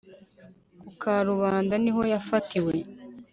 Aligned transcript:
ku 0.87 0.91
karubanda 1.01 1.73
niho 1.83 2.01
yafatiwe 2.13 2.73